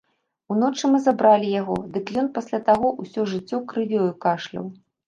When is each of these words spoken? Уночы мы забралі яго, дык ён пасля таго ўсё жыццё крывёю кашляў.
Уночы 0.55 0.85
мы 0.93 1.01
забралі 1.07 1.51
яго, 1.61 1.77
дык 1.99 2.05
ён 2.25 2.33
пасля 2.39 2.59
таго 2.71 2.87
ўсё 3.05 3.31
жыццё 3.37 3.65
крывёю 3.71 4.13
кашляў. 4.27 4.65